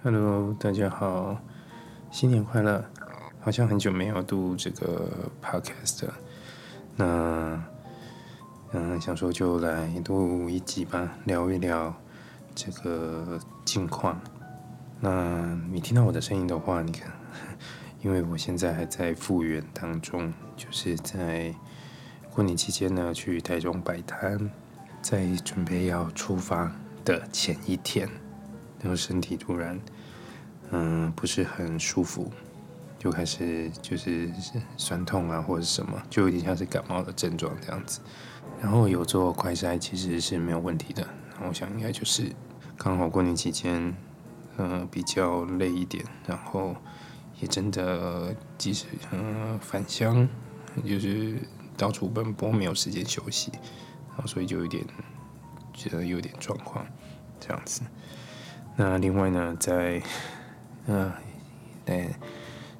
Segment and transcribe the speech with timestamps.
[0.00, 1.36] Hello，大家好，
[2.08, 2.84] 新年快乐！
[3.40, 5.10] 好像很久没有录这个
[5.42, 6.14] podcast 了，
[6.94, 7.64] 那
[8.70, 11.92] 嗯，想说就来录一集吧，聊一聊
[12.54, 14.20] 这个近况。
[15.00, 17.10] 那你听到我的声音的话，你看，
[18.00, 21.52] 因为我现在还在复原当中，就是在
[22.32, 24.48] 过年期间呢，去台中摆摊，
[25.02, 26.70] 在准备要出发
[27.04, 28.08] 的前一天，
[28.80, 29.80] 然后身体突然
[30.70, 32.30] 嗯不是很舒服，
[32.98, 34.30] 就开始就是
[34.76, 38.00] 酸痛啊或者什么，就有点像是感冒的症状这样子。
[38.60, 41.06] 然后有做快筛，其实是没有问题的。
[41.46, 42.32] 我想应该就是
[42.76, 43.94] 刚好过年期间。
[44.60, 46.74] 嗯，比较累一点，然后
[47.38, 50.28] 也真的即使嗯返乡，
[50.84, 51.36] 就是
[51.76, 53.52] 到处奔波，没有时间休息，
[54.08, 54.84] 然后所以就有点
[55.72, 56.84] 觉得有点状况
[57.38, 57.82] 这样子。
[58.78, 60.00] 那另外呢，在
[60.86, 61.12] 嗯
[61.84, 62.14] 对，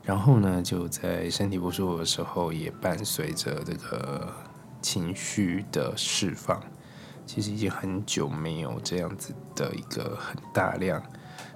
[0.04, 4.32] 然后呢，就在身体不舒服的时候，也伴随着这个
[4.80, 6.62] 情绪的释放。
[7.26, 11.02] 其实已经很久没有这样子的一个很大量。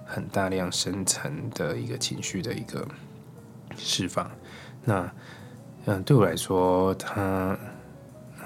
[0.04, 2.86] 很大量深层的一个情绪的一个
[3.78, 4.30] 释放，
[4.84, 5.10] 那
[5.86, 7.58] 嗯，对我来说，它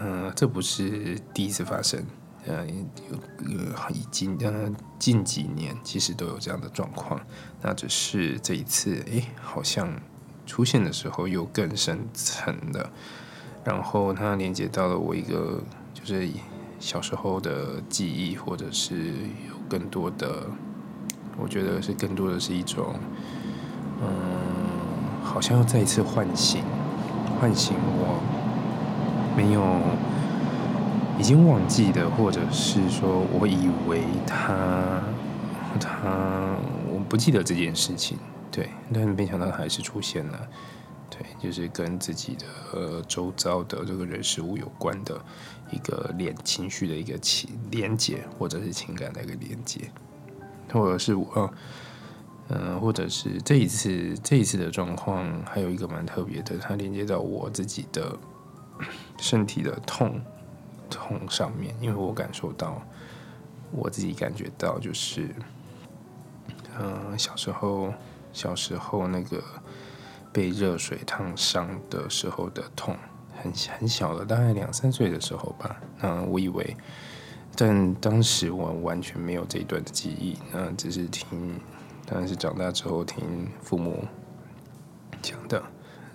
[0.00, 2.04] 嗯，这不是第一次发生，
[2.48, 3.16] 嗯，有
[3.46, 7.20] 呃已经嗯近几年其实都有这样的状况，
[7.62, 9.88] 那只是这一次，诶，好像
[10.46, 12.90] 出现的时候又更深层的，
[13.64, 15.60] 然后它连接到了我一个
[15.92, 16.28] 就是
[16.78, 19.08] 小时候的记忆，或者是
[19.48, 20.46] 有更多的。
[21.38, 22.94] 我觉得是更多的是一种，
[24.00, 24.08] 嗯，
[25.22, 26.62] 好像要再一次唤醒，
[27.38, 28.22] 唤醒我
[29.36, 29.60] 没有
[31.18, 35.02] 已经忘记的，或者是说我以为他
[35.80, 36.56] 他
[36.92, 38.18] 我不记得这件事情，
[38.52, 40.48] 对，但是没想到还是出现了，
[41.10, 45.18] 对，就是跟自己的呃周遭的这个人事物有关的
[45.70, 49.90] 一个连情绪的一个情连接，或者是情感的一个连接。
[50.72, 51.50] 或者是我，
[52.48, 58.14] 嗯，或者是这一次这一次的状况，还有一个蛮特别的，它连接到我自己的
[59.18, 60.20] 身体的痛。
[60.90, 62.82] 痛上面，因为我感受到
[63.70, 65.34] 我自己感觉到，就是，
[66.78, 67.92] 嗯，小时候
[68.32, 69.42] 小时候那个
[70.32, 72.96] 被热水烫伤的时候的痛，
[73.42, 76.76] 很很小的，大概两三岁的时候吧，嗯，我以为。
[77.58, 81.58] 但当时我完全没有这一段的记忆，那只是听，
[82.04, 84.04] 当然是长大之后听父母
[85.22, 85.62] 讲的，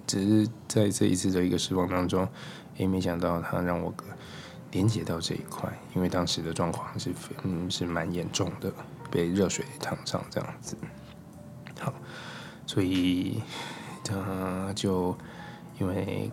[0.06, 2.28] 只是在这一次的一个释放当中，
[2.78, 3.92] 也没想到他让我
[4.72, 8.72] 连接到这一块，因为当时的状况是嗯是蛮严重的，
[9.10, 10.76] 被热水烫伤这样子。
[11.80, 11.94] 好，
[12.66, 13.42] 所以
[14.04, 15.18] 他就
[15.80, 16.32] 因为。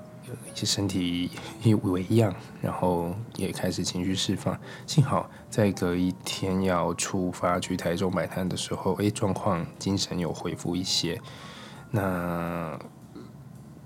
[0.54, 1.31] 一些身体
[1.62, 4.55] 一为样，然后也开始情绪释放。
[4.87, 11.19] 幸好在隔一天要出发去台中摆摊的时候，诶，状况精神有恢复一些。
[11.91, 12.78] 那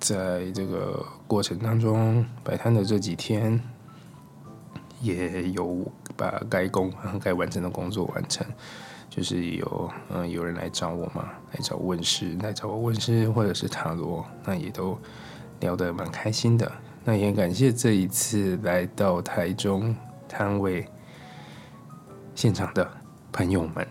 [0.00, 3.62] 在这个过程当中，摆摊的这几天
[5.02, 5.84] 也有
[6.16, 6.90] 把该工
[7.20, 8.46] 该完成的工作完成，
[9.10, 14.98] 就是有嗯有人来找我嘛，来找问师，来找我问师或者是塔罗，那也都。
[15.60, 16.72] 聊得蛮开心的，
[17.04, 19.94] 那也感谢这一次来到台中
[20.28, 20.84] 摊位
[22.34, 22.90] 现场的
[23.30, 23.86] 朋友们。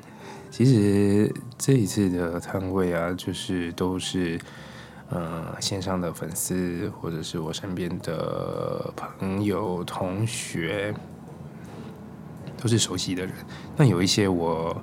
[0.50, 4.38] 其实这一次的摊位啊，就是都是
[5.12, 10.92] 呃线上的粉丝，或者是我身边的朋友、同学，
[12.58, 13.36] 都是熟悉的人。
[13.78, 14.76] 那有一些我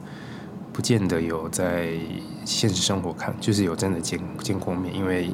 [0.72, 1.98] 不见得有在
[2.44, 5.30] 现实生活看，就是有真的见见过面，因为。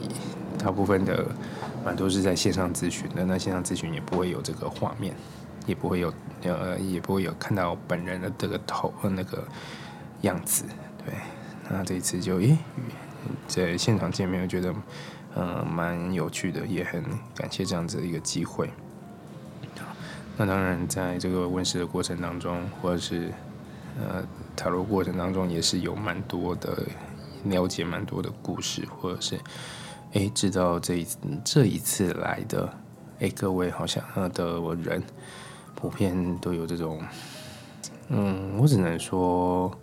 [0.57, 1.27] 大部分的
[1.85, 5.15] 蛮都是在线上咨询的，那线上咨询也不会有这个画面，
[5.67, 6.11] 也不会有
[6.45, 9.45] 呃，也不会有看到本人的这个头和那个
[10.23, 10.65] 样子，
[11.05, 11.13] 对。
[11.69, 12.57] 那这一次就诶，
[13.47, 14.75] 在现场见面，我觉得
[15.37, 17.03] 嗯蛮有趣的，也很
[17.35, 18.71] 感谢这样子的一个机会。
[20.37, 23.33] 那当然，在这个问世的过程当中，或者是
[24.01, 24.23] 呃
[24.57, 26.83] 塔罗过程当中，也是有蛮多的
[27.45, 29.39] 了解，蛮多的故事，或者是。
[30.13, 31.07] 哎，知道这一
[31.45, 32.73] 这一次来的
[33.19, 34.01] 哎，各位好像
[34.33, 35.03] 的我人
[35.75, 37.03] 普遍都有这种，
[38.11, 39.77] 嗯，我只能说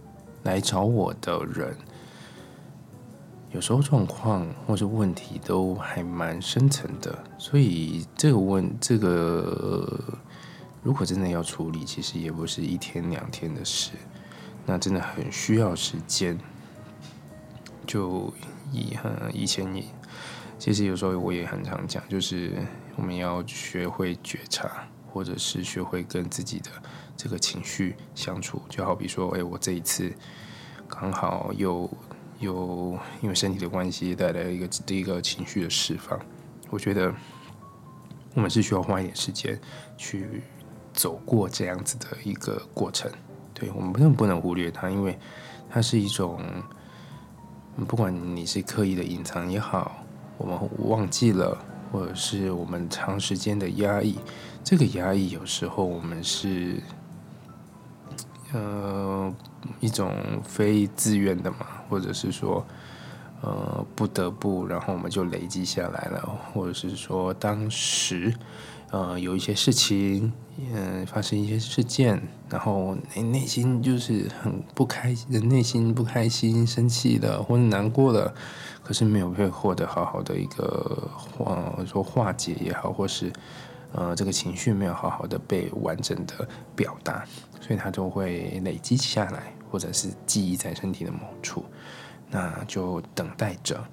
[0.44, 1.76] 来找我的人，
[3.54, 10.00] 有时候状况或是问题都还蛮深层的，所以这个问这个
[10.82, 13.92] 如果真的要处理，其实也不是一天两天的事，
[14.66, 16.40] 那真的很需要时间。
[17.86, 18.34] 就
[18.72, 18.98] 以
[19.34, 19.84] 以前也，
[20.58, 22.54] 其实有时候我也很常讲，就是
[22.96, 26.70] 我们要学会觉察，或者是学会跟自己的
[27.18, 28.62] 这个情绪相处。
[28.70, 30.14] 就好比说，哎，我这一次
[30.88, 31.90] 刚好又
[32.42, 36.20] 有因为身体的关系带来一个第一个情绪的释放，
[36.70, 37.14] 我觉得
[38.34, 39.58] 我们是需要花一点时间
[39.96, 40.44] 去
[40.92, 43.10] 走过这样子的一个过程。
[43.54, 45.18] 对我们不能不能忽略它，因为
[45.70, 46.42] 它是一种。
[47.88, 50.04] 不管你是刻意的隐藏也好，
[50.38, 50.60] 我们
[50.90, 51.58] 忘记了，
[51.90, 54.20] 或者是我们长时间的压抑，
[54.62, 56.84] 这个压抑有时候我们是，
[58.54, 59.34] 呃，
[59.80, 60.14] 一种
[60.44, 61.58] 非自愿的嘛，
[61.90, 62.66] 或者是说，
[63.42, 68.34] 呃，不得不，然后我们就累积下来了，或者是说当时。
[68.94, 70.34] 呃，有一些事情，
[70.74, 78.36] 嗯，发生一些事件，然后内内心就是很不开心，内心不开心、生气的或者难过的，
[78.84, 83.32] 可是没有被获得好好的一个化说化解也好，或是
[83.94, 87.26] 呃这个情绪没有好好的被完整的表达，
[87.60, 91.66] 所以它就会累积下来，或者是记忆在身体的某处，
[92.30, 93.84] 那就等待着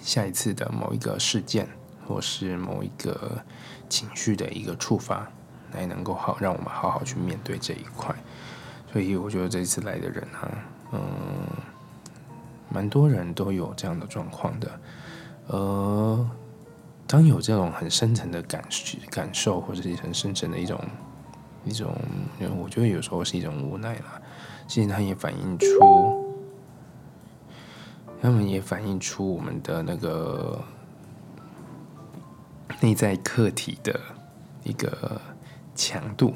[0.00, 1.68] 下一次的某一个事件。
[2.04, 3.40] 或是某一个
[3.88, 5.30] 情绪的一个触发，
[5.72, 8.12] 来能够好让我们好好去面对这一块。
[8.92, 10.50] 所以我觉得这次来的人哈，
[10.90, 11.00] 嗯，
[12.68, 14.80] 蛮多人都有这样的状况的。
[15.46, 16.30] 呃，
[17.12, 18.64] 当有这种很深层的感
[19.10, 20.80] 感受，或者是很深层的一种
[21.62, 21.94] 一种，
[22.58, 24.18] 我觉得有时候是一种无奈啦。
[24.66, 26.34] 其实它也反映出，
[28.22, 30.58] 他们也反映出我们的那个。
[32.80, 34.00] 内在客体的
[34.64, 35.20] 一个
[35.72, 36.34] 强度，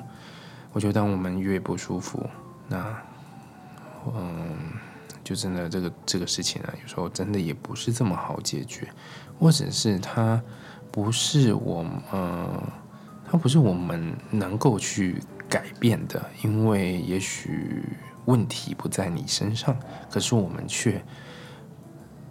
[0.73, 2.25] 我觉得当我们越不舒服，
[2.69, 2.97] 那
[4.15, 4.57] 嗯，
[5.25, 8.87] 就真的这个这个事情啊，有时候真的也不是这么好解决，
[9.41, 10.41] 或者是他
[10.97, 12.49] 不是我嗯，
[13.31, 17.85] 它不是我们能够去改变的，因为也许
[18.25, 19.77] 问题不在你身上，
[20.11, 21.05] 可是我们却。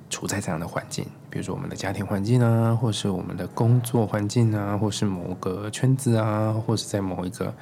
[0.08, 7.54] 处在这样的环境，比如说我们的家庭环境啊，或是我们的工作环境啊，或是某个圈子啊，或是在某一个，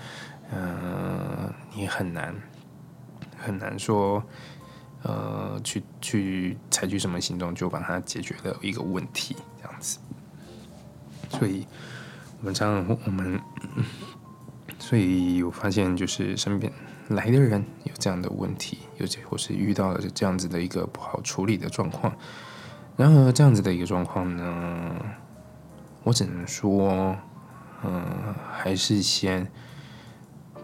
[0.52, 2.36] 嗯，你很难
[3.38, 4.22] 很难说，
[5.04, 9.98] 呃，去去采取什么行动就把它解决了一个问题，这样子。
[11.34, 11.66] 所以，
[12.40, 13.40] 我们这样，我们，
[14.80, 16.72] 所以我发现就是身边
[17.10, 22.16] 来的人有这样的问题，有些或是遇到了这样子的一个不好处理的状况。
[22.96, 24.96] 然而，这样子的一个状况呢，
[26.04, 27.18] 我只能说，
[27.84, 29.52] 嗯，还是先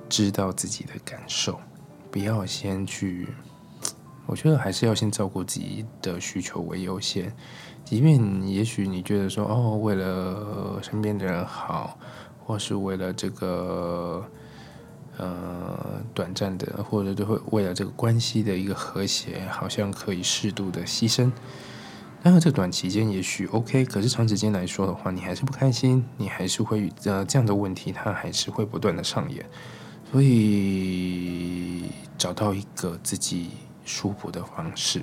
[0.08, 1.60] 知道自己的感受，
[2.12, 3.28] 不要先去。
[4.30, 7.34] 我觉得还是要先照顾自己的需求为优先。
[7.84, 11.98] 即便也许你觉得说，哦，为了身边的人好，
[12.46, 14.24] 或是为了这个
[15.18, 21.32] 呃短暂的，或者就会为了这个关系的一个和谐，好像可以适度的牺牲。
[22.22, 29.44] 然后这短期间也许 OK，可是长时间来说的话，你还是不开心，你还是会呃这样的问题，它还是会不断的上演。
[30.12, 31.86] 所以
[32.18, 33.52] 找到一个自己
[33.90, 35.02] 舒服的方式，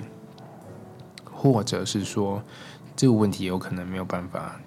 [1.25, 2.41] 或者是说
[2.95, 4.59] 这个问题有可能没有办法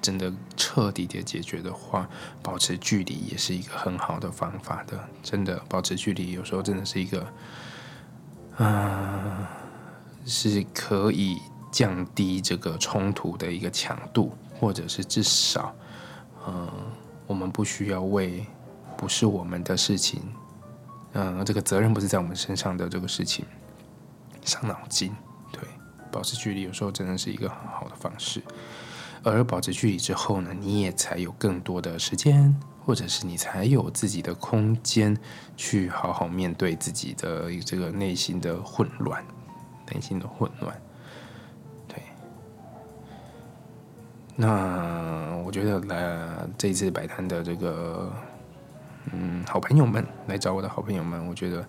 [0.00, 2.08] 真的彻底的解决的话，
[2.42, 4.98] 保持距离也是一个很好的方法的。
[5.22, 7.26] 真的保持距离，有时候真的是一个，
[8.56, 9.50] 啊，
[10.24, 11.38] 是可以。
[11.70, 15.74] 降低这个冲突的一个强度，或者是至少，
[16.46, 16.66] 嗯，
[17.26, 18.46] 我们不需要为
[18.96, 20.22] 不是我们的事情，
[21.12, 23.44] 嗯，这个责任不是在我们身上的这个事情
[24.44, 25.12] 伤脑筋。
[25.52, 25.62] 对，
[26.12, 28.42] 保持距离有时候真的是一个很好的方式。
[29.24, 35.16] 而保持距离之后呢，你也才有更多的时间，或者是你才有自己的空间，
[35.56, 39.24] 去好好面对自己的这个内心的混乱，
[39.92, 40.80] 内心的混乱。
[41.88, 42.00] 对
[44.36, 48.12] 那我觉得来这一次摆摊的这个，
[49.12, 51.66] 嗯，好朋友们来找我的好朋友们，我觉得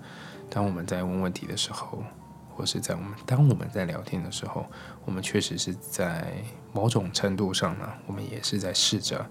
[0.49, 2.03] 当我们在问问题的时候，
[2.49, 4.65] 或是在我们当我们在聊天的时候，
[5.05, 6.33] 我们确实是在
[6.73, 9.25] 某种程度上呢，我们也是在试着，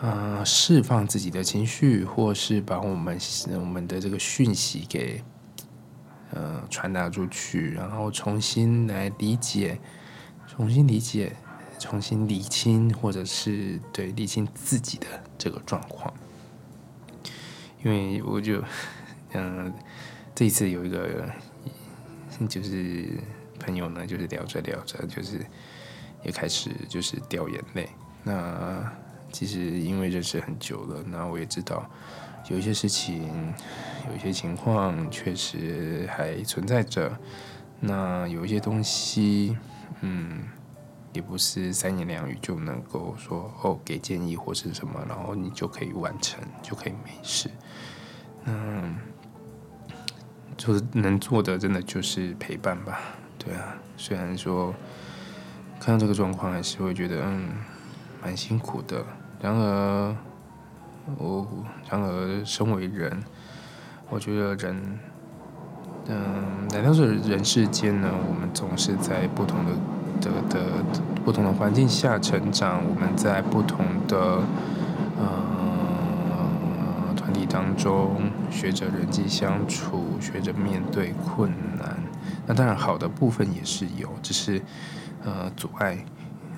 [0.00, 3.18] 啊，释放自己的情绪，或是把我们
[3.54, 5.22] 我们的这个讯息给，
[6.32, 9.78] 呃，传达出去，然后重新来理解，
[10.46, 11.36] 重新理解。
[11.82, 15.06] 重新理清，或者是对理清自己的
[15.38, 16.12] 这个状况，
[17.82, 18.62] 因为我就
[19.32, 19.72] 嗯，
[20.34, 21.28] 这一次有一个
[22.48, 23.06] 就是
[23.58, 25.38] 朋友呢，就是聊着聊着，就是
[26.24, 27.88] 也开始就是掉眼泪。
[28.22, 28.90] 那
[29.32, 31.88] 其实因为认识很久了，那我也知道
[32.50, 33.54] 有一些事情，
[34.10, 37.16] 有一些情况确实还存在着。
[37.80, 39.56] 那有一些东西，
[40.02, 40.42] 嗯，
[41.12, 47.50] 也不是三言两语就能够说哦，给建议或是什么，然后你就可以完成，就可以没事。
[48.44, 48.96] 嗯，
[50.56, 53.00] 就是能做的，真的就是陪伴吧。
[53.38, 54.74] 对啊，虽然说
[55.78, 57.50] 看到这个状况，还是会觉得嗯，
[58.22, 59.04] 蛮辛苦的。
[59.40, 60.16] 然而，
[61.16, 61.46] 我
[61.90, 63.22] 然而身为人，
[64.08, 64.98] 我觉得人。
[66.06, 69.72] 嗯，来到这人世间呢，我们总是在不同的
[70.20, 70.84] 的的
[71.24, 72.82] 不同的环境下成长。
[72.88, 74.42] 我们在不同的
[75.18, 81.96] 呃团体当中，学着人际相处，学着面对困难。
[82.46, 84.62] 那当然，好的部分也是有，只是
[85.24, 86.04] 呃阻碍，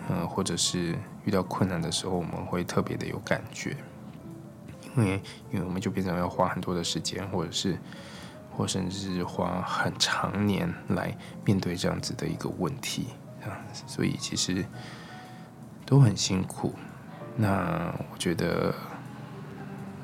[0.09, 3.77] 呃或者是遇到困难的时候，我们会特别的有感觉，
[4.97, 7.79] 因为因为我们就变成要花很多的时间，或者是。
[8.55, 13.07] 或甚至是花很长年来面对这样子的一个问题
[13.45, 14.65] 啊，所以其实
[15.85, 16.75] 都很辛苦。
[17.37, 18.75] 那我觉得，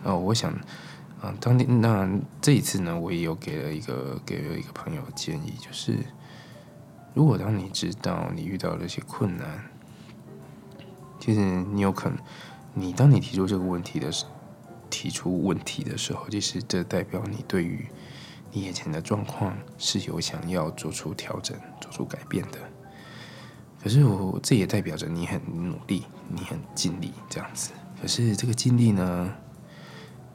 [0.02, 0.52] 哦，我想，
[1.20, 2.08] 啊，当天那
[2.40, 5.98] 这一次呢，我也有给了一个给了一个朋友建议，就是
[7.14, 9.64] 如果当你知道你遇到了一些困难，
[11.20, 12.18] 其实你有可能，
[12.74, 14.24] 你当你提出这个问题的时，
[14.88, 17.86] 提出问题的时候，其实这代表你对于
[18.52, 22.58] 你眼前的状况是有想要做出调整、做出改变的，
[23.88, 27.70] 可是我这也代表着你很努力、你很尽力这样子。
[27.98, 29.32] 可是这个尽力呢，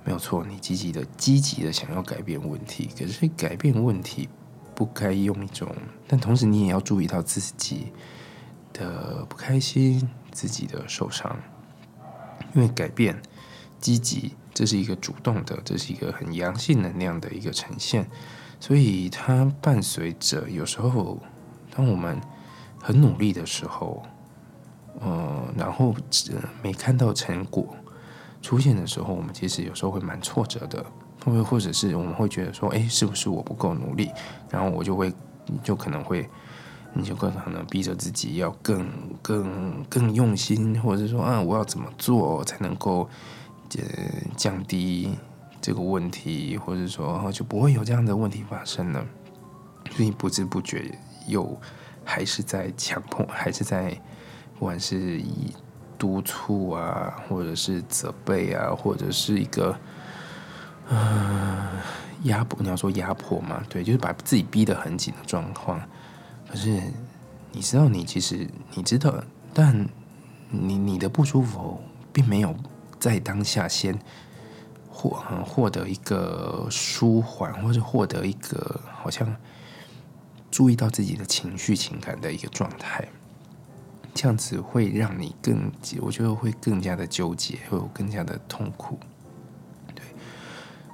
[0.04, 2.90] 没有错，你积极的、积极的想要改变问题。
[2.98, 4.28] 可是改变问题
[4.74, 5.72] 不该用一种，
[6.08, 7.92] 但同时你也要注意到自己
[8.74, 11.38] 的不开心、自己的受伤，
[12.56, 13.22] 因为改变
[13.80, 14.34] 积极。
[14.52, 18.10] 这是一个主动的，这是一个很阳性能量的一个呈现，
[18.60, 21.22] 所以它伴随着有时候，
[21.70, 22.20] 当我们
[22.84, 24.04] 很努力的时候，
[25.00, 25.96] 呃，然后
[26.62, 27.74] 没看到成果
[28.42, 30.86] 出现的时候，我们其实有时候会蛮挫折的，
[31.24, 34.12] 或或者是我们会觉得说，哎，是不是我不够努力？
[34.50, 35.12] 然后我就会，
[35.64, 36.30] 就可能会，
[36.94, 38.86] 你就更可能逼着自己要更
[39.22, 43.10] 更更用心，或者是说，啊，我要怎么做才能够。
[43.76, 43.82] 呃，
[44.38, 45.18] 降低
[45.60, 49.04] 这个问题，或者说就不会有这样的问题发生了。
[49.90, 51.60] 所以不知不觉又
[52.04, 53.90] 还是在强迫，还是在
[54.58, 55.54] 不管是以
[55.98, 59.78] 督促啊，或者是责备啊，或者是一个
[60.90, 61.70] 呃
[62.24, 63.64] 压迫，你要说压迫嘛？
[63.70, 65.82] 对，就是把自己逼得很紧的状况。
[66.50, 66.82] 可是
[67.52, 69.88] 你知道，你其实你知道，但
[70.50, 71.82] 你你的不舒服
[72.12, 72.56] 并没有。
[73.00, 74.00] 在当下先
[74.88, 75.10] 获
[75.46, 79.36] 获得一个舒缓，或者获得一个好像
[80.54, 83.08] 注意到自己的情绪情感的一个状态，
[84.14, 89.00] 这样子会让你更，我觉得会更加的纠结，会有更加的痛苦。
[89.96, 90.04] 对，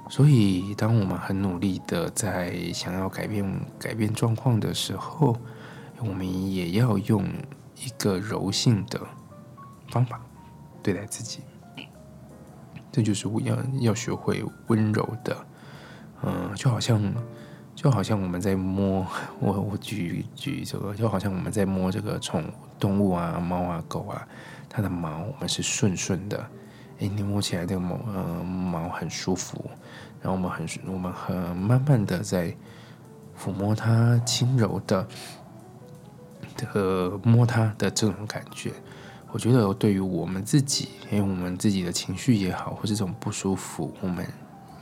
[0.08, 5.36] 所以当我们很努力的在想要改变改变状况的时候，
[5.98, 7.22] 我们也要用
[7.76, 8.98] 一个柔性的
[9.90, 10.18] 方法
[10.82, 11.40] 对待自己。
[12.90, 15.36] 这就是我要要学会温柔的，
[16.22, 16.98] 嗯，就好像
[17.80, 19.06] 就好像我们在摸
[19.38, 24.28] 我我举举这个，就好像我们在摸这个宠物动物啊，猫啊狗啊，
[24.68, 26.36] 它的毛我们是顺顺的，
[26.98, 29.64] 哎，你摸起来这个毛呃毛很舒服，
[30.20, 32.54] 然后我们很我们很慢慢的在
[33.34, 35.08] 抚摸它，轻柔的
[36.58, 38.70] 的摸它的这种感觉。
[39.32, 44.26] 我觉得对于我们自己，因为我们自己的情绪也好，或是这种不舒服，我们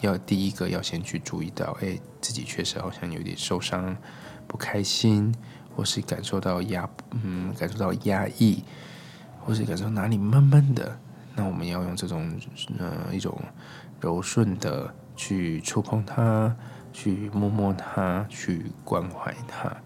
[0.00, 3.96] 要第一个要先去注意到，哎，自己确实好像有点受伤、
[4.46, 5.34] 不开心，
[5.74, 8.62] 或是感受到压，嗯，感受到压抑，
[9.40, 10.98] 或是感受哪里闷闷的，
[11.34, 12.30] 那我们要用这种
[12.78, 13.36] 呃一种
[14.00, 16.54] 柔顺的去触碰它，
[16.92, 19.76] 去摸摸它，去关怀它。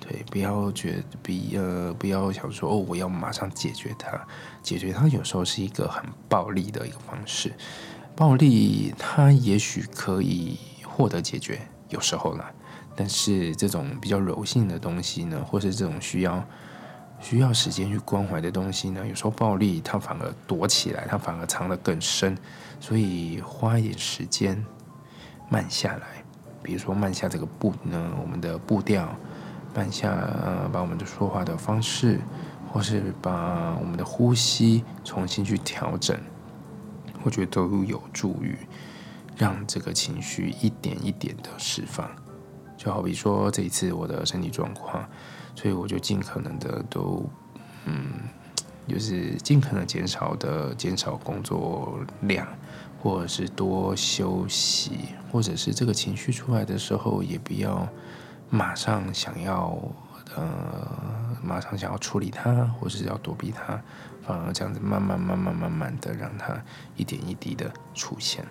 [0.00, 4.20] 对，不要觉得比呃，不要想说哦，我要马上解决它。
[4.60, 7.52] 解决它有时候是一个很暴力的一个方式，
[8.14, 12.50] 暴力它也许可以获得解决，有时候啦。
[12.94, 16.44] 但是这种比较柔性的东西呢，或是这种需要
[17.18, 22.36] 需要时间去关怀的东西呢，有时候暴力它反而躲起来，它反而藏得更深。
[22.78, 24.62] 所以花一点时间
[25.48, 26.22] 慢下来，
[26.62, 29.08] 比如说慢下这个步呢，我们的步调。
[29.74, 30.10] 慢下，
[30.70, 32.20] 把我们的说话的方式，
[32.70, 36.14] 或是把我们的呼吸重新去调整，
[37.22, 38.56] 我觉得都有助于
[39.36, 42.10] 让这个情绪一点一点的释放。
[42.76, 45.08] 就好比说这一次我的身体状况，
[45.54, 47.28] 所以我就尽可能的都，
[47.86, 48.12] 嗯，
[48.88, 52.46] 就是尽可能减少的减少工作量。
[53.02, 54.92] 或者是多休息，
[55.28, 57.88] 或者是这个情绪出来的时候，也不要
[58.48, 59.76] 马上想要
[60.36, 61.11] 呃，
[61.42, 63.80] 马上想要处理它，或者是要躲避它，
[64.22, 66.62] 反而这样子慢慢慢慢慢慢的让它
[66.96, 68.44] 一点一滴的出现，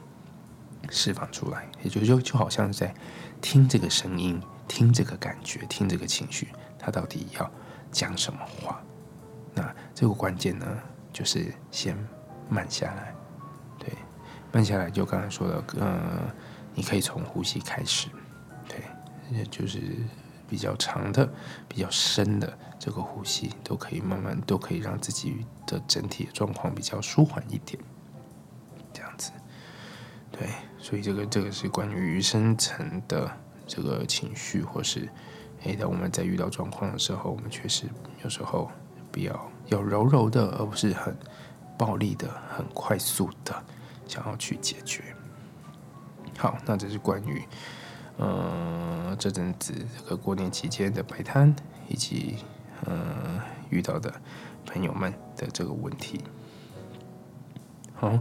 [0.89, 2.93] 释放出来，也就就就好像是在
[3.41, 7.49] 听这个声音，听这个感觉，听这个情绪，它到底要
[7.91, 8.81] 讲什么话？
[9.53, 10.65] 那这个关键呢，
[11.11, 11.97] 就是先
[12.49, 13.13] 慢下来。
[13.77, 13.89] 对
[14.51, 16.33] 慢下来，就刚才说的，呃，
[16.73, 18.07] 你可以从呼吸开始，
[18.67, 18.77] 对，
[19.31, 19.79] 也就是
[20.47, 21.27] 比较长的、
[21.67, 27.77] 比较深的这个呼吸，都可以慢慢都可以让自己的整体状况比较舒缓一点，
[28.91, 29.31] 这样子，
[30.31, 33.31] 对，所以这个这个是关于深层的
[33.67, 35.07] 这个情绪，或是，
[35.61, 37.85] 诶，当我们在遇到状况的时候，我们确实
[38.23, 38.71] 有时候
[39.11, 41.15] 比较要柔柔的，而不是很
[41.77, 43.63] 暴力的、很快速的。
[44.07, 45.15] 想要去解决。
[46.37, 47.43] 好，那这是关于，
[48.17, 51.55] 呃，这阵子这个过年期间的摆摊，
[51.87, 52.35] 以及
[52.85, 54.13] 呃遇到的
[54.65, 56.21] 朋友们的这个问题。
[57.93, 58.19] 好，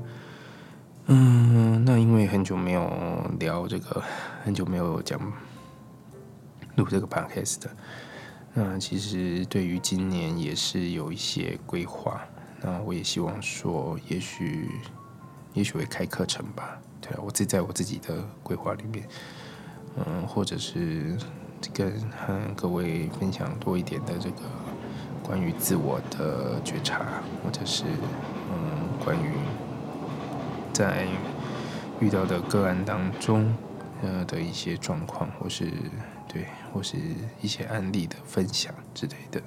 [1.06, 4.02] 嗯，那因为很久没有聊这个，
[4.44, 5.20] 很久没有讲
[6.76, 7.70] 录这个 podcast 的，
[8.54, 12.20] 那其实对于今年也是有一些规划。
[12.62, 14.68] 那我也希望说，也许。
[15.52, 19.04] 也许会开课程吧，对啊，我自己在我自己的规划里面，
[19.96, 21.18] 嗯，或者是
[21.72, 24.42] 跟和各位分享多一点的这个
[25.22, 27.84] 关于自我的觉察，或者是
[28.50, 29.32] 嗯，关于
[30.72, 31.06] 在
[32.00, 33.54] 遇到的个案当中
[34.02, 35.70] 呃的一些状况，或是
[36.28, 36.96] 对，或是
[37.40, 39.42] 一些案例的分享之类的。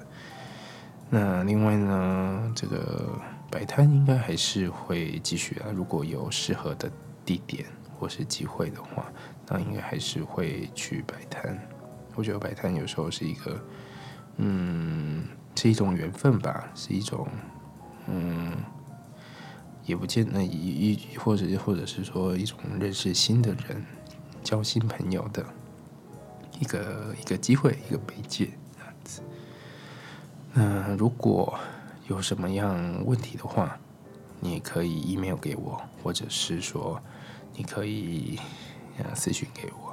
[1.10, 3.08] 那另外呢，这个。
[3.50, 6.90] 摆摊应该还是会继续啊，如果有适合的
[7.24, 7.64] 地点
[7.96, 9.06] 或是机会的话，
[9.46, 11.56] 那应该还是会去摆摊。
[12.14, 13.60] 我觉得摆摊有时候是一个，
[14.36, 15.24] 嗯，
[15.54, 17.26] 是一种缘分吧，是一种，
[18.06, 18.52] 嗯，
[19.84, 23.84] 也不见得一一或者或者是说一种认识新的人、
[24.42, 25.44] 交新朋友的
[26.60, 29.22] 一个一个机会，一个媒介这样子。
[30.52, 31.58] 那如果。
[32.06, 33.78] 有什么样问题的话，
[34.38, 37.00] 你可以 email 给我，或者是说
[37.54, 38.38] 你可以
[38.98, 39.83] 呃私信给我，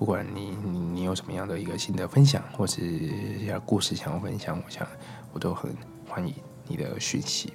[0.00, 4.88] 不管你你你有什么样的一个新的分享，或是要故事想要分享，我想
[5.30, 5.76] 我都很
[6.08, 6.34] 欢迎
[6.66, 7.52] 你的讯息。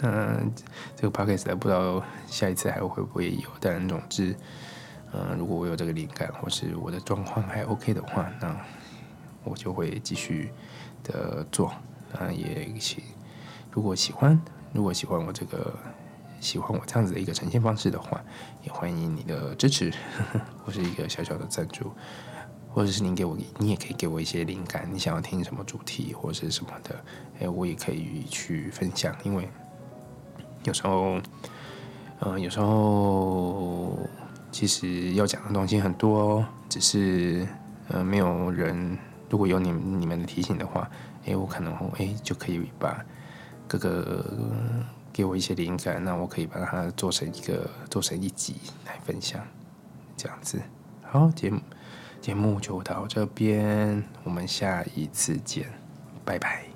[0.00, 0.40] 那
[0.96, 4.34] 这个 podcast 不知道下一次还会不会有，但总之，
[5.12, 8.60] 嗯，如果我有这个灵感，或是我的状况还 OK 的话，那
[9.44, 10.50] 我就会继续。
[11.02, 11.72] 的做，
[12.12, 13.02] 那，也请
[13.70, 14.38] 如果喜欢，
[14.74, 15.74] 如果喜欢我这个
[16.40, 18.20] 喜欢我这样子的一个呈现方式的话，
[18.64, 19.92] 也欢迎你的支持，
[20.64, 21.92] 或是一个小小的赞助，
[22.72, 27.04] 或者是您给我，你也可以给我一些灵感，你想要听什么主题或者是什么的，
[27.40, 29.48] 哎，我也可以去分享，因为
[30.64, 31.20] 有时候，
[32.20, 33.98] 嗯，有时候
[34.50, 37.46] 其实要讲的东西很多，只是
[37.88, 38.98] 呃，没有人。
[39.28, 40.90] 如果有你你们的提醒的话，
[41.24, 43.00] 诶，我可能哎就可以把
[43.68, 44.24] 各个
[45.12, 49.46] 给我一些灵感，那我可以把它做成一个做成一集来分享，
[50.16, 50.60] 这样子。
[51.02, 51.60] 好，节目
[52.20, 55.66] 节目就到这边，我们下一次见，
[56.24, 56.69] 拜拜。